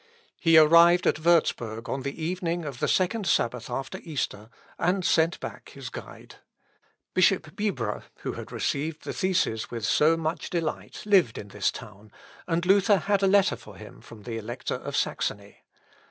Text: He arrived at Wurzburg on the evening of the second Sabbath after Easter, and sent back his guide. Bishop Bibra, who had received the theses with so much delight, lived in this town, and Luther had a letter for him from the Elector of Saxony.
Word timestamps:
He 0.39 0.57
arrived 0.57 1.05
at 1.05 1.19
Wurzburg 1.19 1.87
on 1.87 2.01
the 2.01 2.19
evening 2.23 2.65
of 2.65 2.79
the 2.79 2.87
second 2.87 3.27
Sabbath 3.27 3.69
after 3.69 3.99
Easter, 4.01 4.49
and 4.79 5.05
sent 5.05 5.39
back 5.39 5.69
his 5.75 5.91
guide. 5.91 6.37
Bishop 7.13 7.55
Bibra, 7.55 8.05
who 8.21 8.31
had 8.33 8.51
received 8.51 9.03
the 9.03 9.13
theses 9.13 9.69
with 9.69 9.85
so 9.85 10.17
much 10.17 10.49
delight, 10.49 11.03
lived 11.05 11.37
in 11.37 11.49
this 11.49 11.69
town, 11.71 12.11
and 12.47 12.65
Luther 12.65 12.97
had 12.97 13.21
a 13.21 13.27
letter 13.27 13.55
for 13.55 13.75
him 13.75 14.01
from 14.01 14.23
the 14.23 14.39
Elector 14.39 14.77
of 14.77 14.97
Saxony. 14.97 15.59